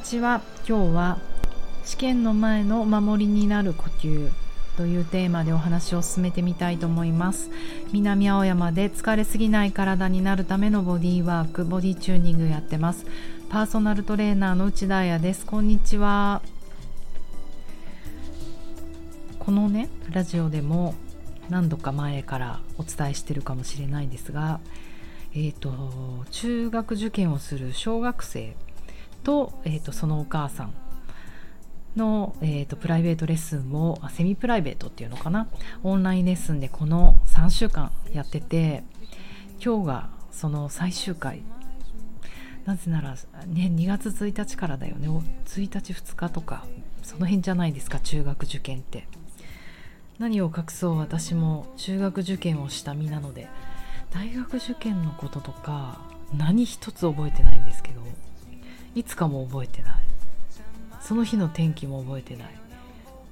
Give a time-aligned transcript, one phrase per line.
[0.00, 0.40] ちは。
[0.66, 1.18] 今日は
[1.84, 4.30] 試験の前の守りになる呼吸
[4.76, 7.50] というテーマでお話を進めてみたいと思います。
[7.92, 13.04] 南青山で疲れすぎない体になるためのボディワークボディチューニングやってます。
[13.50, 15.44] パーソナルトレーナーの内田彩です。
[15.44, 16.40] こんにちは。
[19.38, 20.94] このねラジオでも
[21.48, 24.60] 何度か前からお伝えしてるかもしれないですが
[25.32, 25.72] えーと、
[26.32, 28.56] 中学受験をする小学生
[29.22, 30.74] と,、えーと、そのお母さん
[31.96, 35.48] の、えーと、プライベートレッスンをセミプライベートっていうのかな？
[35.82, 38.84] オンラインレッスンでこの3週間やってて
[39.64, 41.42] 今日がその最終回。
[42.66, 43.14] なぜなら、
[43.46, 45.08] ね、2月1日からだよね。
[45.08, 46.66] 1日2日とか
[47.02, 49.08] その辺じゃないですか中学受験って。
[50.18, 53.48] 何を隠そう私も中学受験をした身なので。
[54.12, 56.00] 大学受験のこととか
[56.36, 58.00] 何一つ覚えてないんですけど。
[58.94, 59.94] いつかも覚えてない。
[61.00, 62.48] その日の天気も覚えてない。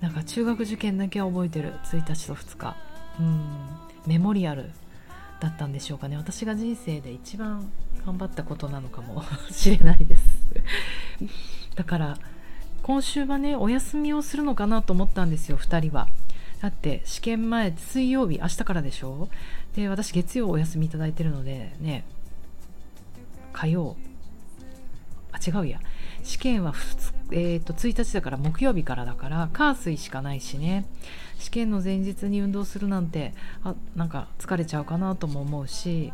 [0.00, 1.74] なんか中学受験だけは覚えてる。
[1.84, 2.76] 1日と2日。
[3.20, 3.66] うん。
[4.06, 4.70] メモリアル
[5.40, 6.16] だったんでしょうかね。
[6.16, 7.70] 私が人生で一番
[8.06, 10.22] 頑張ったことなのかも しれないです。
[11.74, 12.18] だから
[12.82, 16.08] 今週はねお休みをするのかなと思ったんですよ2人は。
[16.60, 19.28] だって試験前水曜日明日からでしょ？
[19.76, 22.04] で私月曜お休みいただいてるのでね
[23.52, 23.96] 火曜
[25.32, 25.80] あ違うや。
[26.22, 26.74] 試験は
[27.30, 30.86] えーと、1日だから木曜日からだから火水しかないしね。
[31.38, 36.12] 試験の前日に運動するなんてあなんか疲れちゃうかなとも思うし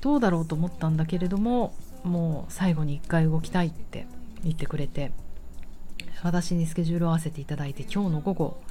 [0.00, 4.06] どうだろうと思ったんだけれどももう最後に1回動きたいって
[4.42, 5.12] 言ってくれて
[6.22, 8.62] 私にスケジュールを合わせていただいて今日の午後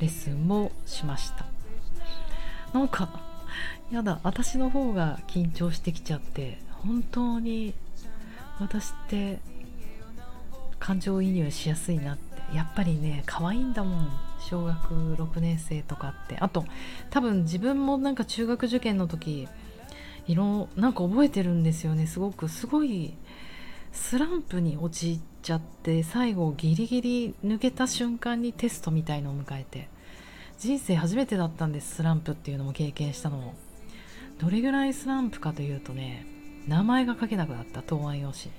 [0.00, 1.46] レッスンもしました。
[2.72, 3.20] なんか
[3.90, 7.74] やだ私の方が緊張してきちゃって本当に
[8.60, 9.40] 私って
[10.78, 12.30] 感情移入しやすいなって。
[12.54, 14.10] やっぱりね可愛いんだもん。
[14.40, 14.76] 小学
[15.14, 16.36] 6年生とかって。
[16.40, 16.64] あと
[17.10, 19.48] 多分自分もなんか中学受験の時
[20.26, 22.06] 色なんか覚えてるんですよね。
[22.06, 22.48] すごく。
[22.48, 23.14] すごい
[23.92, 29.88] スランプに陥っちゃって最後ギリギリ抜けた瞬間にテストみたいのを迎えて。
[30.58, 33.54] 人生初めてだったんですスランプっていうのも経験したのも。
[34.38, 36.26] どれぐらいスランプかというとね
[36.68, 38.50] 名前が書けなくなった答案用紙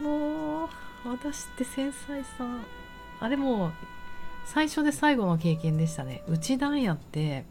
[0.00, 0.68] もう
[1.08, 2.46] 私って繊細さ
[3.20, 3.72] あれも
[4.44, 6.22] 最初で最後の経験でしたね。
[6.28, 7.44] 内田彩って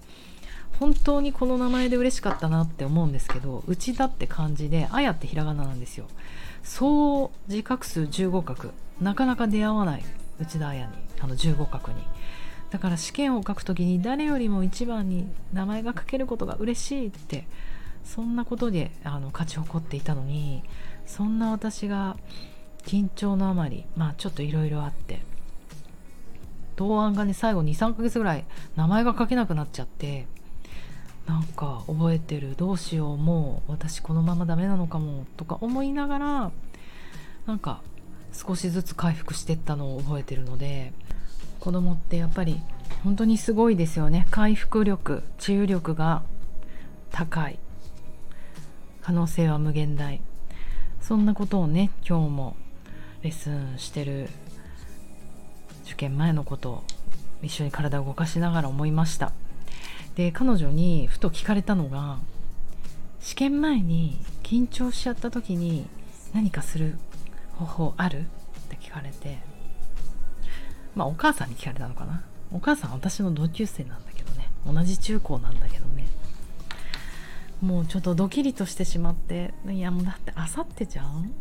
[0.79, 6.07] 本当にこの名前で嬉しかったなって思うんですけど内田って漢字で綾ってひらがななんですよ。
[6.63, 8.71] 総字画数15画。
[9.01, 10.03] なかなか出会わない
[10.39, 10.87] 内田彩に。
[11.19, 12.03] あの15画に。
[12.69, 17.45] だから試験を書く時に誰よりも一番に名前が書けることが嬉しいって
[18.03, 20.63] そんなことであの勝ち誇っていたのに
[21.05, 22.17] そんな私が
[22.85, 25.21] 緊張のあまりまあちょっといろいろあって
[26.75, 30.25] 答案がね最後23ヶ月ぐらい名前が書けなくなっちゃって
[31.27, 36.51] なんか覚えてるどうしようもう私このままダメなのかもとか思いながら
[37.45, 37.81] なんか
[38.33, 40.91] 少しずつ回復してったのを覚えてるので
[41.59, 42.59] 子供ってやっぱり
[43.03, 44.27] 本当にすごいですよね。
[44.31, 46.23] 回復力治癒力が
[47.11, 47.59] 高い。
[49.03, 50.21] 可能性は無限大。
[51.01, 52.55] そんなことをね今日も
[53.21, 54.29] レッスンしてる
[55.83, 56.83] 受験前のことを
[57.41, 59.33] 一緒に体を動かしながら思いました。
[60.15, 62.19] で彼女にふと聞かれたのが
[63.19, 65.85] 試験前に緊張しちゃった時に
[66.33, 66.97] 何かする
[67.57, 68.19] 方法ある？
[68.19, 68.23] っ
[68.69, 69.39] て聞かれて。
[70.95, 72.23] まあお母さんに聞かれたのかな。
[72.53, 74.49] お母さん私の同級生なんだけどね。
[74.65, 75.85] 同じ中高なんだけど
[77.63, 81.34] もうちょっとドキリとしてしまっていやもうだってあさってじゃん？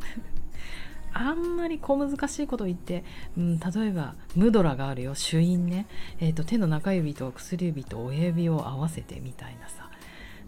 [1.12, 3.04] あんまり小難しいこと言って、
[3.36, 5.14] うん、例えばムドラがあるよ。
[5.14, 5.86] 主因ね、
[6.20, 9.90] えーと、手の中指と薬指と親指を合わせてみたいなさ。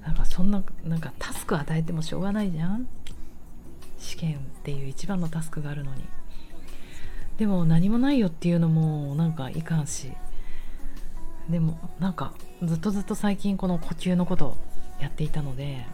[0.03, 2.87] なんかそんななんかタスク与えてもしょうがないじゃん？
[3.99, 6.05] 試験っていう一番のタスクがあるのに。
[7.37, 10.13] でも何もないよっていうのもなんかいかんし。
[11.51, 12.33] でもなんか
[12.63, 14.57] ずっとずっと最近この呼吸のこと
[15.05, 15.85] やっていたので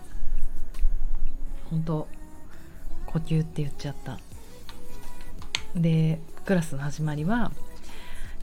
[1.69, 2.09] 本当
[3.07, 4.19] 呼吸って言っちゃった。
[5.75, 7.53] でクラスの始まりは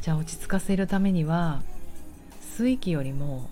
[0.02, 1.62] じゃあ落ち着かせるためには
[2.42, 3.50] 吸う息よりも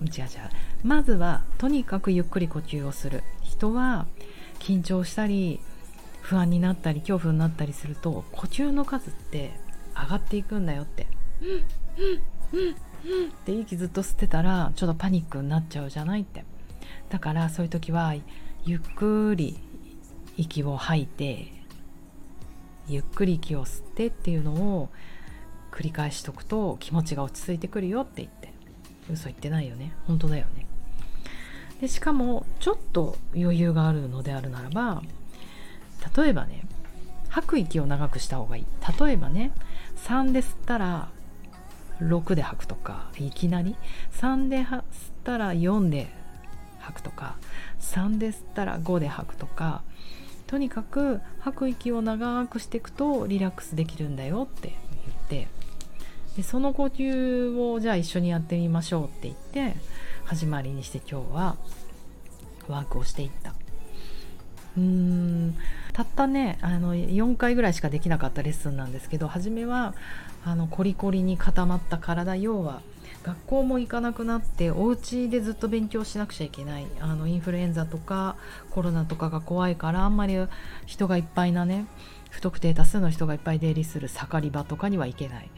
[0.00, 3.22] うんじゃあじゃあまずはとにかくゆっくり呼吸をする。
[3.42, 4.06] 人は
[4.58, 5.60] 緊張したり
[6.20, 9.52] 不安になったり恐怖になったりすると呼吸の数って
[9.94, 11.04] 上がっていくんだよって。
[11.04, 11.06] っ
[13.44, 16.44] て息ずっと吸ってたらちょっとパニックになっちゃうじゃないって。
[17.08, 18.14] だからそういう時は
[18.64, 19.58] ゆっくり
[20.36, 21.52] 息を吐いて
[22.88, 24.88] ゆっくり息を吸ってっていうのを
[25.70, 28.52] 繰り返しとくと気持ちが落ち着いてくるよって言って。
[29.08, 29.92] 嘘言ってないよね。
[30.06, 30.66] 本当だよね。
[31.80, 35.02] でしかもちょっと余裕があるのであるならば
[36.16, 36.62] 例えばね
[37.28, 38.66] 吐く息を長くした方がいい。
[38.98, 39.52] 例えばね
[40.06, 41.08] 3で吸ったら
[42.00, 43.76] 6で吐くとかいきなり
[44.12, 44.82] ？3で吸っ
[45.24, 46.08] たら4で
[46.78, 47.36] 吐くとか
[47.80, 49.82] 3で吸ったら5で吐くとか
[50.46, 54.74] とにかく吐く息を長くしていくとリラックスできるんだよって
[55.06, 55.48] 言って
[56.36, 59.76] でその呼吸をじゃあ一緒にやってみましょうって言って
[60.24, 61.56] 始まりにして今日は
[62.68, 63.54] ワークをしていった。
[65.92, 69.94] たったねあの4回ぐらいしかできなかったレッスンなんですけど初めは
[70.44, 72.82] あのコリコリに固まった体要は
[73.22, 78.36] 学校も行かなくなってお家でずっと勉強しなくちゃいけないあのインフルエンザとか
[78.70, 80.36] コロナとかが怖いからあんまり
[80.84, 81.86] 人がいっぱいなね
[82.30, 85.50] 不特定多数の人がいっぱい出入りする盛り場とかには行けない。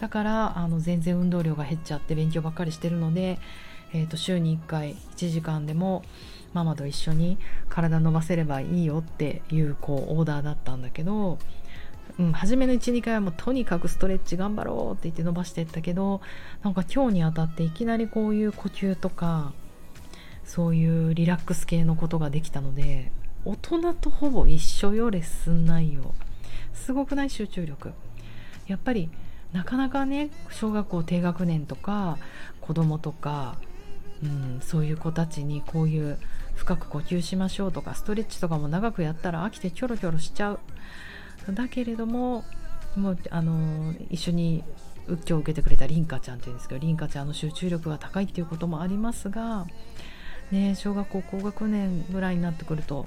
[0.00, 3.38] だからあの全然運動量が減っちゃって勉強ばっかりしてるので、
[3.92, 6.02] えー、と週に1回1時間でも
[6.52, 7.38] ママと一緒に
[7.68, 11.38] 体伸ばせればいいよっていうこうオーダーだったんだけど
[12.18, 16.20] うん、初めの12回はもうとにかくストレッチ頑張ろうって言って伸ばしていったけど
[16.62, 19.52] なんか今日にあたっていきなりこういう呼吸とか
[20.44, 23.12] そういうリラックス系のことができたので
[23.44, 26.14] 大人とほぼ一緒よレッスン内容。
[26.74, 27.30] すごくない？
[27.30, 27.92] 集中力。
[28.66, 29.10] やっぱり
[29.52, 32.18] なかなかね小学校低学年とか
[32.60, 33.56] 子供とか、
[34.22, 36.18] うん、そういう子たちにこういう
[36.54, 40.60] 深く呼吸しましょうとかストレッチとかも長くやったら飽きてキョロキョロしちゃう。
[41.50, 42.44] だけれども
[42.96, 44.62] もうあの一緒に
[45.06, 49.66] 仏教を受けてくれた凛花ちゃんっていうんですけど凛花ちゃんの集中力が高いっていうこともありますが、
[50.50, 53.06] ね、小学校高学年ぐらいになってくると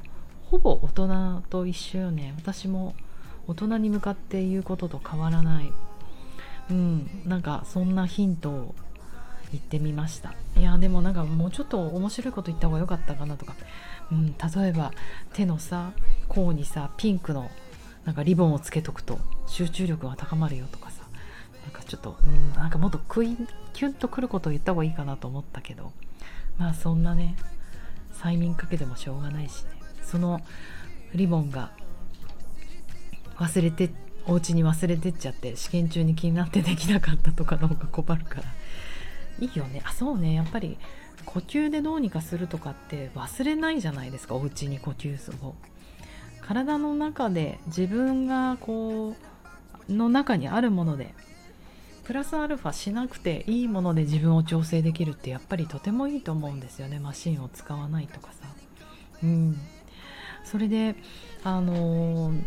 [0.50, 2.34] ほぼ大人と一緒よね。
[2.38, 2.94] 私も
[3.48, 5.72] 大人に向かって言うことと変わらない、
[6.72, 8.76] うん、なんかそんなヒントを
[9.52, 10.34] 言ってみました。
[10.58, 13.56] いやでもなんかもうちょっと面白いこと言った方が良かったかなとか、
[14.12, 14.92] うん、例えば
[15.34, 15.92] 手のさ
[16.28, 17.52] 甲にさピンクの
[18.06, 21.04] なんかリボンをつけとくと集中力が高まるよとかさ。
[21.64, 23.36] なんかちょっと、うん、なんかもっとクイ
[23.74, 25.92] キュンとくることを言った方がいいかなと思ったけど。
[26.58, 27.36] まあそんなね
[28.14, 29.72] 催眠かけてもしょうがないしね。
[30.04, 30.42] その
[31.14, 31.72] リボンが
[33.38, 33.90] 忘れて
[34.26, 38.44] お家に忘れてっちゃって試験中に気になってできなかったとかの方が困るから。
[39.40, 39.82] いいよね。
[39.86, 40.34] あそうね。
[40.34, 40.78] やっぱり
[41.26, 44.36] 呼吸でどうにかするとかって忘れないじゃないですか。
[44.36, 45.56] お家に呼吸を。
[46.42, 49.16] 体の中で自分がこ
[49.90, 51.14] うの中にあるもので
[52.04, 57.00] プラスアルファしなくていいもので自分を調整できるってやっぱりとてもいいと思うんですよね。
[57.00, 58.48] マシンを使わないとかさ。
[59.24, 59.58] うん、
[60.44, 60.96] それで
[61.44, 62.44] あのー、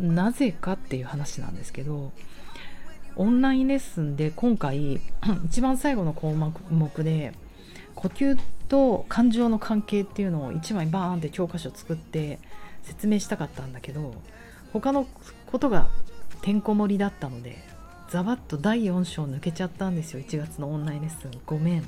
[0.00, 2.12] なぜかっていう話なんですけど
[3.16, 5.00] オンラインレッスンで今回
[5.46, 7.32] 一番最後の項目で
[7.94, 12.38] 呼吸と感情の関係っていうのを1枚バーンって教科書作って
[12.82, 14.14] 説明したかったんだけど
[14.72, 15.06] 他の
[15.46, 15.88] ことが
[16.42, 17.58] てんこ盛りだったので
[18.08, 20.20] ざわっと第4章抜けちゃったんですよ。
[20.20, 21.30] 1月のオンラインレッスン。
[21.44, 21.84] ごめん。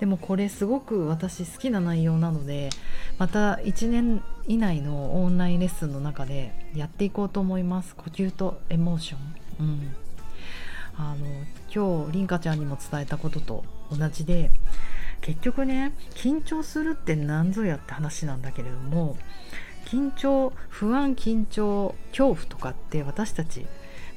[0.00, 2.70] でもこれすごく私好きな内容なので
[3.18, 7.94] また1年以内のオンラインレッスンの中でやっていこうと思います。
[7.94, 9.20] 呼吸とエモーション。
[9.60, 10.07] うん。
[10.98, 11.26] あの
[11.72, 13.64] 今日凛花ちゃんにも伝えたことと
[13.96, 14.50] 同じで
[15.20, 19.16] 結局ね緊張するって何ぞやって話なんだけれども
[19.86, 23.66] 緊張不安緊張恐怖とかって私たち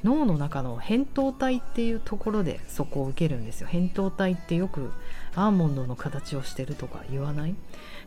[0.02, 3.68] 脳の中の扁桃体っていうところでそこを受けるんですよ。
[3.68, 4.90] 扁桃体ってよく
[5.36, 7.54] アーモンドの形をしてるとか言わない？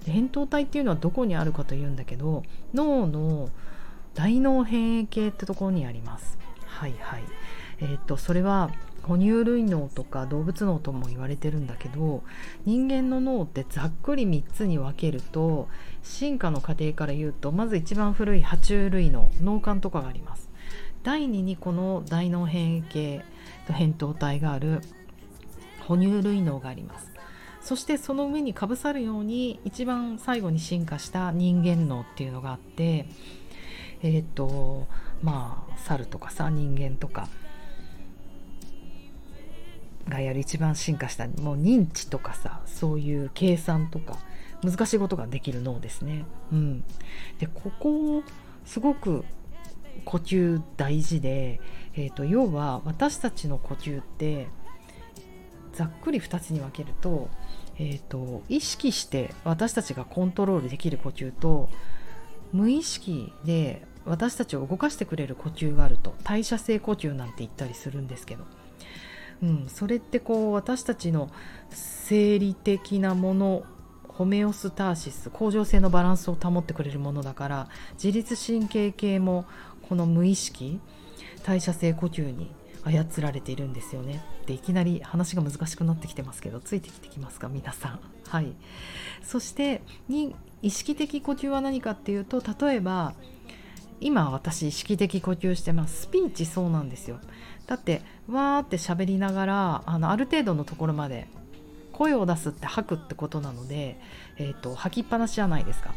[0.06, 3.50] で扁桃体っていうのはどこにあるかというんだけど脳の
[4.14, 6.38] 大脳変形系ってところにあります。
[6.66, 7.24] はいはい。
[7.80, 8.72] えー、っとそれは
[9.04, 12.24] 哺乳類脳とか動物脳とも言われてるんだけど
[12.66, 15.68] 人間の脳ってざっくり3つに分けると
[16.02, 20.50] 進化の過程から言うとまず一番古い爬虫類脳脳幹とかがあります。
[21.04, 23.22] 第2にこの大脳変形
[23.68, 24.82] と扁桃体がある
[25.82, 27.12] 哺乳類脳があります。
[27.62, 33.08] そしてその上にかぶさるように一番最後に進化した人間脳っていうのがあって
[34.04, 34.88] えっ、ー、と
[35.24, 37.28] まあ猿とかさ人間とか
[40.10, 44.20] がやる一番進化したもう認知とかさそういう計算とか
[44.64, 46.26] 難しいことができる脳ですね。
[46.52, 46.84] うん、
[47.40, 48.24] でここ
[48.66, 49.24] すごく
[50.04, 51.60] 呼吸大事で、
[51.96, 54.48] えーと、要は私たちの呼吸って
[55.74, 57.30] ざっくり2つに分けると,、
[57.78, 61.70] えーと意識して私たちがコントロールできる呼吸と
[62.54, 66.16] 無意識で私たちを動かしてくれる呼吸があると。
[66.24, 68.44] 代謝性呼吸なんて言ったりするんですけど、
[69.44, 71.30] うん、それってこう私たちの
[71.70, 73.64] 生理的なもの
[74.08, 79.46] ホメオスターシス恒常性のバランスを保ってくれるものだから自律神経系も
[79.90, 80.80] この無意識
[81.44, 82.50] 代謝性呼吸に
[82.86, 84.24] 操られているんですよね。
[84.46, 88.00] でいきなり話が難しくなってきてますけどついてきてきますか皆さん。
[88.30, 88.54] はい。
[89.24, 93.14] そしてに意識的呼吸は何かっていうと例えば
[94.02, 96.04] 今私意識的呼吸してます。
[96.04, 97.20] スピーチそうなんですよ。
[97.68, 101.28] だってわーって喋りながらあのある程度のところまで
[101.92, 103.98] 声を出すって吐くってことなので、
[104.38, 105.94] えーと、吐きっぱなしじゃないですか。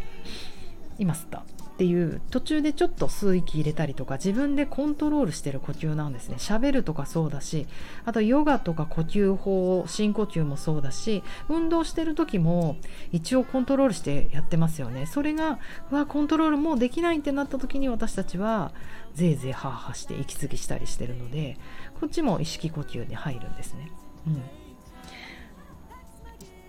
[0.99, 1.43] 今吸った。
[1.79, 6.35] っていう途中でちょっと吸う息入れたりとか自分でコントロールしてる呼吸なんですね。
[6.37, 7.69] 喋るとかそうだし
[8.05, 12.79] あとヨガとか呼吸法深呼吸もそうだし運動してる時も
[13.13, 15.07] 一応コントロールしてやってますよね。
[15.07, 15.61] それが
[15.93, 18.73] うわコントロールもうできないってなった時に私たちは
[19.15, 21.59] ぜいぜいハーハーして息継ぎしたりしてるので
[22.01, 23.93] こっちも意識呼吸に入るんですね。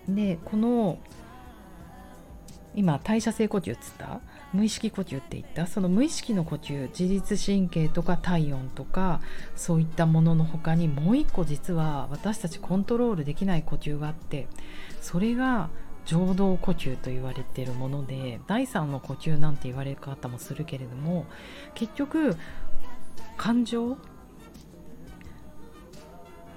[0.06, 0.98] うん、でこの
[2.76, 4.20] 今代謝性呼吸っつった？
[4.52, 5.66] 無意識呼吸って言った？
[5.66, 9.20] その無意識の呼吸自律神経とか体温とか
[9.54, 14.48] そういったものの他にもう一個実は私たちコントロールできない呼吸があって
[15.00, 15.70] それが
[16.06, 21.26] 浄土呼吸と言われているもので第三の呼吸なんて言われる方もするけれども
[21.74, 22.36] 結局
[23.36, 23.96] 感情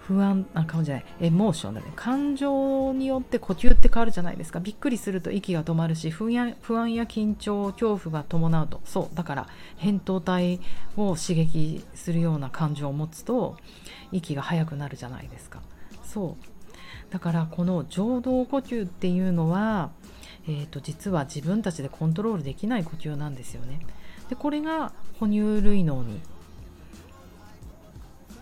[0.07, 1.05] 不安あ感じゃない。
[1.22, 1.93] エモーションだね。
[1.95, 4.60] 感情によって呼吸って変わるじゃないですか。
[4.60, 8.81] びっくりすると息が止まるし不安不安や緊張恐怖が伴うと。
[8.83, 9.15] そう。
[9.15, 9.48] だから
[9.79, 10.60] 扁桃体
[10.98, 13.55] を刺激するような感情を持つと
[14.12, 15.62] 息が速くなるじゃないですか。
[16.03, 17.13] そう。
[17.13, 19.91] だからこの浄土呼吸っていうのは、
[20.48, 23.79] えーと、実は自分たちでコントロールできない呼吸なんですよね。
[24.29, 26.19] でこれが哺乳類脳に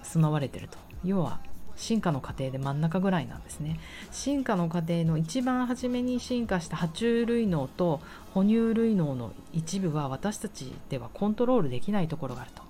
[0.02, 0.80] 住まわれてると。
[1.04, 1.40] 要は
[1.82, 3.80] 進化の過程で真ん中ぐらいなんですね。
[4.12, 8.00] 進化の過程の一番初めに進化した爬虫類脳と
[8.36, 12.62] 哺乳類脳の一部は私たちではコントロールできないところがあると。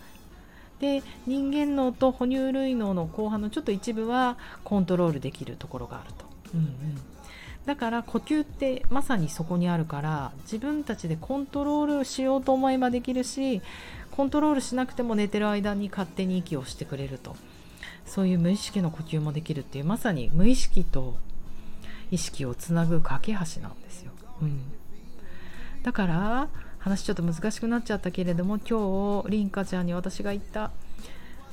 [0.80, 6.26] で人間脳と哺乳類脳の後半のちょっと一部はコントロールできるところがあると、
[6.56, 6.68] うんうん、
[7.66, 13.62] だから呼吸ってまさにそこにあるから自分たちでコントロールしようと思えばできるし
[14.10, 17.36] コントロールしなくても寝てる間に勝手に息をしてくれると。
[18.12, 21.16] そういう無意識の呼吸もできるっていうまさに無意識と
[22.12, 24.12] 意識をつなぐ架け橋なんですよ。
[24.42, 24.60] うん、
[25.82, 26.50] だから
[26.80, 30.72] 話ちょっと難しくなっちゃったけれども今日凛花ちゃんに私が言った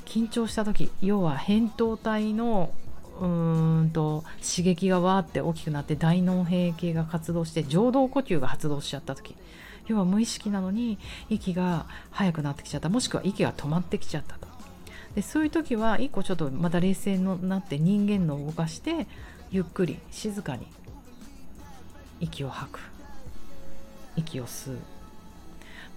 [0.04, 2.72] 緊張した時要は扁桃体の
[3.20, 9.36] うーんと刺激がわーって大きくなって大脳閉系が活動して浄動呼吸が発動しちゃった時。
[9.86, 10.98] 要は無意識なのに
[11.30, 12.88] 息が速くなってきちゃった。
[12.88, 14.57] もしくは息が止まってきちゃったと。
[15.18, 19.08] でそういう時は一個ちょっとまた冷静になって人間の動かして
[19.50, 20.68] ゆっくり静かに
[22.20, 22.80] 息を吐く。
[24.14, 24.78] 息を吸う、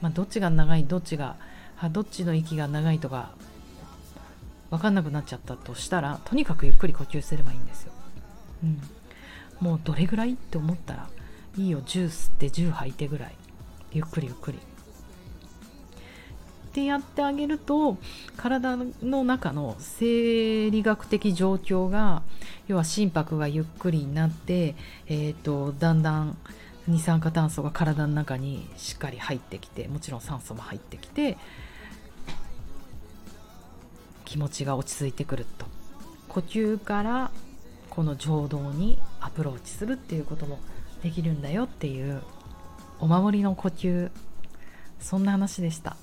[0.01, 1.35] まあ、どっちが長いどっちが
[1.91, 3.29] どっちの息が長いとか
[4.71, 7.93] 分かんなくなっちゃったとしたらとにかくゆっくり呼吸すればいいんですよ、
[8.63, 8.81] うん、
[9.59, 11.09] もうどれぐらいって思ったら
[11.57, 13.35] いいよ10吸って10吐いてぐらい。
[13.91, 14.57] ゆっくりゆっくり。
[16.71, 17.97] ってやってあげると
[18.37, 22.23] 体の中の生理学的状況が
[22.69, 24.75] 要は心拍がゆっくりになって、
[25.07, 26.37] えーと、だんだん
[26.87, 31.37] 二酸化炭素が体の中にしっかり入ってきてもちろん酸素も入ってきて
[34.23, 35.65] 気持ちが落ち着いてくると
[36.29, 37.31] 呼吸から
[37.89, 40.59] この情動にアプローチするっていうことも
[41.03, 42.21] できるんだよっていう
[43.01, 44.09] お守りの呼吸
[45.01, 45.97] そんな話でした。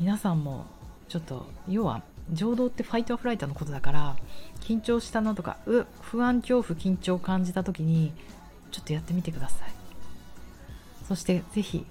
[0.00, 0.66] 皆さんも
[1.08, 4.16] ちょっと要は情動ってファイトアフライターのことだから
[4.60, 8.12] 緊張したなとかう不安恐怖緊張を感じた時に
[8.70, 9.74] ちょっとやってみてください。
[11.06, 11.84] そして是非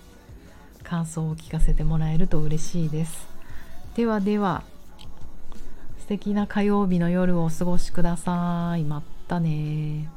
[0.84, 3.28] 感想を聞かせてもらえると嬉しいです。
[3.96, 4.64] ではでは
[6.00, 8.84] 素敵な火曜日の夜をお過ごしください。
[8.84, 10.10] またね。